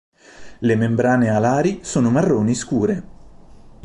Le 0.61 0.75
membrane 0.75 1.29
alari 1.29 1.81
sono 1.83 2.09
marroni 2.09 2.55
scure. 2.55 3.03